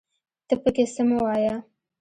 [0.47, 1.55] ته پکې څه مه وايه